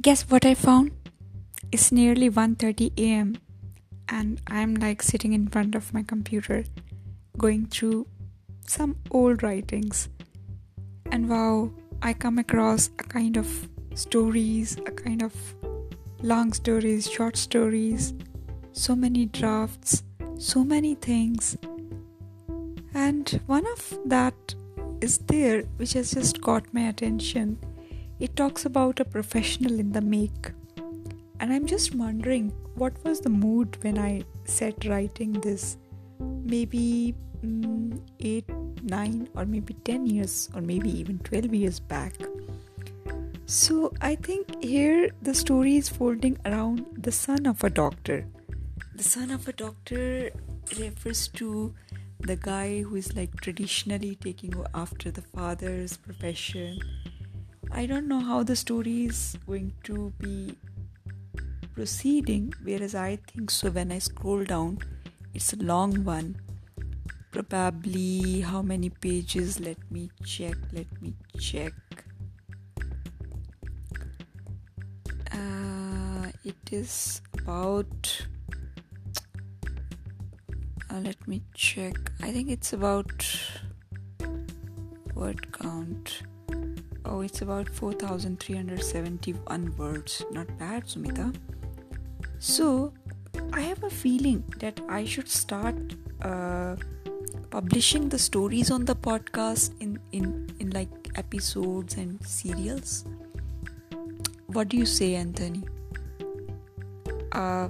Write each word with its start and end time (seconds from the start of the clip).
Guess 0.00 0.30
what 0.30 0.46
I 0.46 0.54
found? 0.54 0.92
It's 1.72 1.90
nearly 1.90 2.30
1:30 2.30 2.92
a.m. 2.96 3.36
and 4.08 4.40
I'm 4.46 4.76
like 4.76 5.02
sitting 5.02 5.32
in 5.32 5.48
front 5.48 5.74
of 5.74 5.92
my 5.92 6.04
computer 6.04 6.58
going 7.36 7.66
through 7.66 8.06
some 8.64 8.94
old 9.10 9.42
writings. 9.42 10.08
And 11.10 11.28
wow, 11.28 11.72
I 12.00 12.12
come 12.12 12.38
across 12.38 12.90
a 13.00 13.02
kind 13.02 13.36
of 13.36 13.68
stories, 13.94 14.76
a 14.86 14.92
kind 14.92 15.20
of 15.20 15.34
long 16.22 16.52
stories, 16.52 17.10
short 17.10 17.36
stories, 17.36 18.14
so 18.70 18.94
many 18.94 19.26
drafts, 19.26 20.04
so 20.38 20.62
many 20.62 20.94
things. 20.94 21.56
And 22.94 23.40
one 23.46 23.66
of 23.72 23.98
that 24.06 24.54
is 25.00 25.18
there 25.26 25.62
which 25.76 25.94
has 25.94 26.12
just 26.12 26.40
caught 26.40 26.72
my 26.72 26.82
attention. 26.82 27.58
It 28.20 28.34
talks 28.34 28.64
about 28.64 28.98
a 28.98 29.04
professional 29.04 29.78
in 29.78 29.92
the 29.92 30.00
make. 30.00 30.50
And 31.40 31.52
I'm 31.52 31.66
just 31.66 31.94
wondering 31.94 32.50
what 32.74 32.92
was 33.04 33.20
the 33.20 33.30
mood 33.30 33.76
when 33.82 33.96
I 33.96 34.24
set 34.44 34.84
writing 34.86 35.32
this? 35.34 35.76
Maybe 36.18 37.14
mm, 37.44 38.00
8, 38.18 38.48
9, 38.82 39.28
or 39.36 39.46
maybe 39.46 39.74
10 39.84 40.06
years, 40.06 40.48
or 40.52 40.60
maybe 40.60 40.90
even 40.98 41.20
12 41.20 41.54
years 41.54 41.78
back. 41.78 42.14
So 43.46 43.92
I 44.00 44.16
think 44.16 44.62
here 44.62 45.10
the 45.22 45.32
story 45.32 45.76
is 45.76 45.88
folding 45.88 46.38
around 46.44 46.86
the 46.92 47.12
son 47.12 47.46
of 47.46 47.62
a 47.62 47.70
doctor. 47.70 48.26
The 48.96 49.04
son 49.04 49.30
of 49.30 49.46
a 49.46 49.52
doctor 49.52 50.30
refers 50.76 51.28
to 51.28 51.72
the 52.18 52.34
guy 52.34 52.82
who 52.82 52.96
is 52.96 53.14
like 53.14 53.40
traditionally 53.40 54.16
taking 54.16 54.52
after 54.74 55.12
the 55.12 55.22
father's 55.22 55.96
profession. 55.96 56.80
I 57.70 57.86
don't 57.86 58.08
know 58.08 58.20
how 58.20 58.42
the 58.42 58.56
story 58.56 59.06
is 59.06 59.36
going 59.46 59.72
to 59.84 60.12
be 60.18 60.56
proceeding, 61.74 62.52
whereas 62.62 62.94
I 62.94 63.16
think 63.16 63.50
so 63.50 63.70
when 63.70 63.92
I 63.92 63.98
scroll 63.98 64.44
down, 64.44 64.78
it's 65.34 65.52
a 65.52 65.56
long 65.56 66.04
one. 66.04 66.36
Probably 67.30 68.40
how 68.40 68.62
many 68.62 68.90
pages? 68.90 69.60
Let 69.60 69.78
me 69.90 70.10
check, 70.24 70.56
let 70.72 70.90
me 71.02 71.14
check. 71.38 71.72
it 76.48 76.72
is 76.72 77.20
about 77.34 78.26
uh, 80.90 81.00
let 81.00 81.28
me 81.28 81.42
check 81.54 81.94
i 82.22 82.30
think 82.30 82.50
it's 82.50 82.72
about 82.72 83.26
word 85.14 85.52
count 85.52 86.22
oh 87.08 87.20
it's 87.20 87.42
about 87.42 87.68
4371 87.68 89.74
words 89.76 90.24
not 90.30 90.46
bad 90.58 90.84
sumita 90.84 91.34
so 92.38 92.92
i 93.52 93.60
have 93.60 93.82
a 93.84 93.90
feeling 93.90 94.42
that 94.58 94.80
i 94.88 95.04
should 95.04 95.28
start 95.28 95.76
uh, 96.22 96.76
publishing 97.50 98.08
the 98.08 98.18
stories 98.18 98.70
on 98.70 98.84
the 98.84 98.94
podcast 98.94 99.72
in 99.80 99.98
in 100.12 100.48
in 100.60 100.70
like 100.70 100.88
episodes 101.16 101.96
and 101.96 102.24
serials 102.26 103.04
what 104.46 104.68
do 104.68 104.76
you 104.76 104.86
say 104.86 105.14
anthony 105.14 105.64
uh, 107.32 107.68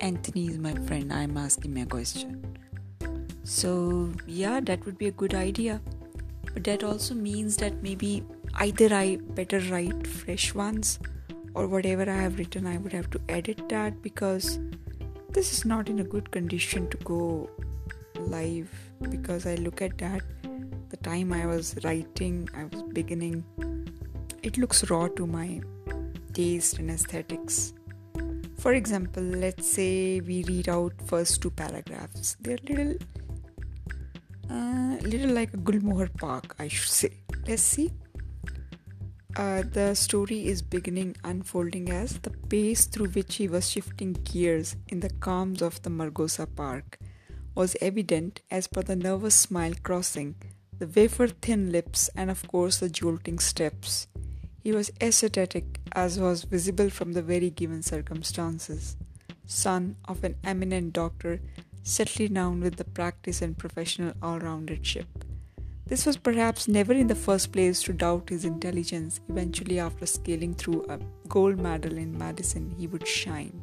Anthony 0.00 0.48
is 0.48 0.58
my 0.58 0.74
friend. 0.86 1.12
I'm 1.12 1.36
asking 1.36 1.80
a 1.80 1.86
question. 1.86 2.58
So, 3.44 4.12
yeah, 4.26 4.60
that 4.60 4.84
would 4.84 4.98
be 4.98 5.06
a 5.06 5.12
good 5.12 5.34
idea. 5.34 5.80
But 6.52 6.64
that 6.64 6.84
also 6.84 7.14
means 7.14 7.56
that 7.58 7.82
maybe 7.82 8.24
either 8.56 8.94
I 8.94 9.16
better 9.16 9.60
write 9.70 10.06
fresh 10.06 10.54
ones 10.54 10.98
or 11.54 11.66
whatever 11.66 12.02
I 12.10 12.16
have 12.16 12.38
written, 12.38 12.66
I 12.66 12.78
would 12.78 12.92
have 12.92 13.10
to 13.10 13.20
edit 13.28 13.68
that 13.68 14.02
because 14.02 14.58
this 15.30 15.52
is 15.52 15.64
not 15.64 15.88
in 15.88 16.00
a 16.00 16.04
good 16.04 16.30
condition 16.30 16.88
to 16.88 16.96
go 16.98 17.50
live. 18.18 18.70
Because 19.10 19.46
I 19.46 19.56
look 19.56 19.82
at 19.82 19.98
that, 19.98 20.22
the 20.88 20.96
time 20.98 21.32
I 21.32 21.46
was 21.46 21.76
writing, 21.84 22.48
I 22.56 22.64
was 22.64 22.82
beginning, 22.82 23.44
it 24.42 24.56
looks 24.58 24.90
raw 24.90 25.08
to 25.08 25.26
my 25.26 25.60
taste 26.32 26.78
and 26.78 26.90
aesthetics. 26.90 27.74
For 28.58 28.72
example, 28.72 29.22
let's 29.22 29.66
say 29.66 30.20
we 30.20 30.44
read 30.44 30.68
out 30.68 30.94
first 31.06 31.42
two 31.42 31.50
paragraphs. 31.50 32.36
They're 32.40 32.58
little, 32.68 32.96
uh, 34.50 34.96
little 35.02 35.30
like 35.30 35.52
a 35.52 35.58
Gulmohar 35.58 36.16
Park, 36.18 36.56
I 36.58 36.68
should 36.68 36.88
say. 36.88 37.10
Let's 37.46 37.62
see. 37.62 37.92
Uh, 39.36 39.62
the 39.70 39.94
story 39.94 40.46
is 40.46 40.62
beginning 40.62 41.14
unfolding 41.22 41.90
as 41.90 42.18
the 42.20 42.30
pace 42.30 42.86
through 42.86 43.08
which 43.08 43.34
he 43.34 43.46
was 43.46 43.70
shifting 43.70 44.14
gears 44.14 44.76
in 44.88 45.00
the 45.00 45.10
calms 45.20 45.60
of 45.60 45.82
the 45.82 45.90
Margosa 45.90 46.46
Park 46.56 46.98
was 47.54 47.76
evident 47.82 48.40
as 48.50 48.66
per 48.66 48.80
the 48.80 48.96
nervous 48.96 49.34
smile 49.34 49.74
crossing 49.82 50.34
the 50.78 50.86
wafer 50.86 51.28
thin 51.28 51.70
lips 51.70 52.08
and, 52.16 52.30
of 52.30 52.48
course, 52.48 52.78
the 52.78 52.88
jolting 52.88 53.38
steps. 53.38 54.06
He 54.62 54.72
was 54.72 54.90
ascetic, 55.02 55.80
as 55.92 56.18
was 56.18 56.44
visible 56.44 56.88
from 56.88 57.12
the 57.12 57.22
very 57.22 57.50
given 57.50 57.82
circumstances. 57.82 58.96
Son 59.44 59.96
of 60.06 60.24
an 60.24 60.36
eminent 60.44 60.94
doctor, 60.94 61.40
settled 61.82 62.32
down 62.32 62.60
with 62.60 62.76
the 62.76 62.84
practice 62.84 63.42
and 63.42 63.56
professional 63.56 64.14
all 64.22 64.40
roundedship. 64.40 65.06
This 65.86 66.04
was 66.04 66.16
perhaps 66.16 66.66
never 66.66 66.92
in 66.92 67.06
the 67.06 67.14
first 67.14 67.52
place 67.52 67.82
to 67.84 67.92
doubt 67.92 68.30
his 68.30 68.44
intelligence. 68.44 69.20
Eventually, 69.28 69.78
after 69.78 70.04
scaling 70.04 70.54
through 70.54 70.84
a 70.88 70.98
gold 71.28 71.58
medal 71.58 71.96
in 71.96 72.18
medicine, 72.18 72.74
he 72.76 72.86
would 72.86 73.06
shine. 73.06 73.62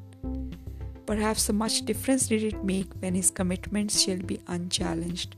Perhaps 1.06 1.44
so 1.44 1.54
much 1.54 1.84
difference 1.84 2.28
did 2.28 2.44
it 2.44 2.64
make 2.64 2.92
when 3.00 3.14
his 3.14 3.30
commitments 3.30 4.02
shall 4.02 4.20
be 4.20 4.40
unchallenged, 4.48 5.36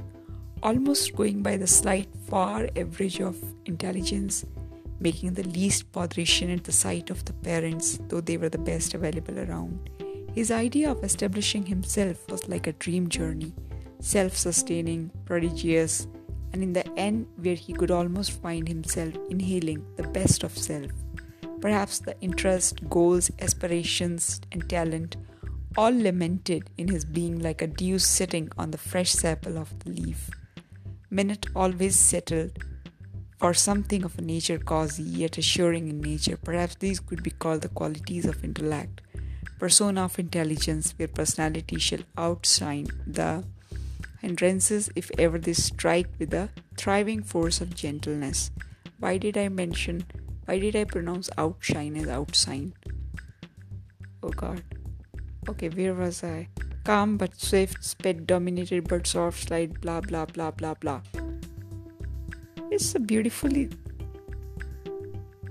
almost 0.62 1.16
going 1.16 1.42
by 1.42 1.58
the 1.58 1.68
slight 1.68 2.08
far 2.30 2.70
average 2.76 3.20
of 3.20 3.36
intelligence 3.66 4.46
making 5.00 5.34
the 5.34 5.44
least 5.44 5.92
botheration 5.92 6.50
at 6.50 6.64
the 6.64 6.72
sight 6.72 7.10
of 7.10 7.24
the 7.26 7.34
parents, 7.34 8.00
though 8.08 8.22
they 8.22 8.38
were 8.38 8.50
the 8.50 8.58
best 8.58 8.94
available 8.94 9.40
around. 9.40 9.90
His 10.34 10.52
idea 10.52 10.92
of 10.92 11.04
establishing 11.04 11.66
himself 11.66 12.30
was 12.30 12.48
like 12.48 12.68
a 12.68 12.74
dream 12.74 13.10
journey, 13.10 13.54
self 14.00 14.36
sustaining, 14.36 15.12
prodigious, 15.26 16.08
and 16.56 16.64
in 16.64 16.72
the 16.72 16.88
end, 16.98 17.28
where 17.42 17.56
he 17.56 17.74
could 17.74 17.92
almost 17.92 18.32
find 18.42 18.66
himself 18.66 19.14
inhaling 19.30 19.86
the 19.98 20.08
best 20.08 20.42
of 20.42 20.58
self. 20.58 20.90
Perhaps 21.60 22.00
the 22.00 22.18
interest, 22.22 22.90
goals, 22.90 23.30
aspirations, 23.42 24.40
and 24.54 24.70
talent 24.70 25.18
all 25.76 25.92
lamented 25.92 26.70
in 26.78 26.88
his 26.88 27.04
being 27.04 27.40
like 27.40 27.62
a 27.62 27.68
dew 27.68 28.00
sitting 28.00 28.48
on 28.58 28.72
the 28.72 28.78
fresh 28.78 29.12
sepal 29.14 29.58
of 29.58 29.78
the 29.80 29.90
leaf. 29.90 30.30
Minute 31.10 31.48
always 31.54 31.98
settled, 31.98 32.58
for 33.38 33.54
something 33.54 34.06
of 34.06 34.18
a 34.18 34.22
nature 34.22 34.58
cozy 34.58 35.04
yet 35.04 35.38
assuring 35.38 35.90
in 35.90 36.00
nature. 36.00 36.38
Perhaps 36.38 36.76
these 36.76 37.02
could 37.02 37.22
be 37.22 37.32
called 37.32 37.64
the 37.64 37.76
qualities 37.80 38.26
of 38.26 38.46
intellect, 38.46 39.02
persona 39.60 40.06
of 40.06 40.18
intelligence, 40.18 40.94
where 40.96 41.10
personality 41.10 41.78
shall 41.80 42.06
outshine 42.18 42.88
the 43.06 43.44
hindrances 44.26 44.90
if 44.96 45.12
ever 45.20 45.38
they 45.38 45.54
strike 45.54 46.08
with 46.20 46.32
the 46.32 46.50
thriving 46.78 47.22
force 47.22 47.62
of 47.62 47.76
gentleness. 47.76 48.52
Why 49.00 49.18
did 49.18 49.38
I 49.38 49.50
mention, 49.50 50.04
why 50.46 50.58
did 50.60 50.76
I 50.76 50.84
pronounce 50.86 51.30
outshine 51.38 51.96
as 51.96 52.08
outshine? 52.08 52.74
Oh 54.24 54.30
god. 54.30 54.64
Okay, 55.48 55.70
where 55.70 55.94
was 55.94 56.24
I? 56.24 56.48
Calm 56.84 57.18
but 57.18 57.40
swift, 57.40 57.84
sped 57.84 58.26
dominated 58.26 58.88
but 58.88 59.06
soft 59.06 59.48
slide, 59.48 59.80
blah 59.82 60.02
blah 60.02 60.26
blah 60.26 60.52
blah 60.52 60.74
blah. 60.74 61.02
It's 62.72 62.96
a 62.96 63.00
beautifully 63.00 63.70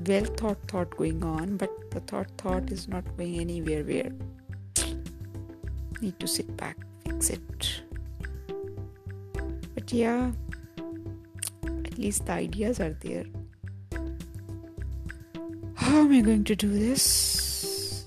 well 0.07 0.25
thought 0.25 0.59
thought 0.69 0.97
going 0.97 1.23
on, 1.23 1.57
but 1.57 1.71
the 1.93 2.01
thought 2.01 2.31
thought 2.39 2.71
is 2.73 2.89
not 2.89 3.05
going 3.17 3.39
anywhere 3.39 3.85
where 3.85 4.13
need 6.01 6.19
to 6.21 6.27
sit 6.27 6.57
back, 6.57 6.77
fix 7.05 7.31
it. 7.31 7.83
But 9.85 9.93
yeah, 9.93 10.31
at 11.85 11.99
least 11.99 12.25
the 12.25 12.33
ideas 12.33 12.81
are 12.81 12.95
there. 13.01 13.27
How 15.75 15.99
am 16.01 16.11
I 16.11 16.23
going 16.23 16.45
to 16.45 16.57
do 16.57 16.71
this? 16.71 18.07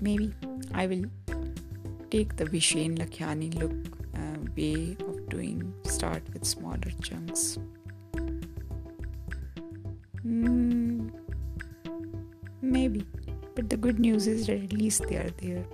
Maybe 0.00 0.32
I 0.72 0.86
will 0.86 1.06
take 2.12 2.36
the 2.36 2.44
Vishen 2.44 2.96
Lakhiani 2.96 3.58
look 3.58 3.74
uh, 4.14 4.38
way 4.56 4.96
of 5.08 5.28
doing 5.28 5.74
start 5.82 6.22
with 6.32 6.44
smaller 6.44 6.92
chunks. 7.02 7.58
Mm, 10.24 11.10
maybe, 12.62 13.04
but 13.56 13.68
the 13.68 13.76
good 13.76 13.98
news 13.98 14.28
is 14.28 14.46
that 14.46 14.62
at 14.62 14.72
least 14.72 15.08
they 15.08 15.16
are 15.16 15.30
there. 15.38 15.66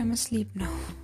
I'm 0.00 0.12
asleep 0.12 0.48
now. 0.54 0.99